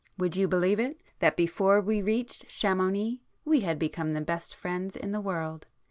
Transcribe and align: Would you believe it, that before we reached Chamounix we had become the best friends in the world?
Would 0.17 0.35
you 0.35 0.47
believe 0.47 0.79
it, 0.79 0.99
that 1.19 1.37
before 1.37 1.79
we 1.79 2.01
reached 2.01 2.47
Chamounix 2.47 3.19
we 3.45 3.59
had 3.59 3.77
become 3.77 4.13
the 4.15 4.19
best 4.21 4.55
friends 4.55 4.95
in 4.95 5.11
the 5.11 5.21
world? 5.21 5.67